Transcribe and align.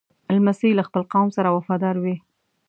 لمسی 0.35 0.69
له 0.77 0.83
خپل 0.87 1.01
قوم 1.13 1.27
سره 1.37 1.49
وفادار 1.57 1.95
وي. 2.03 2.15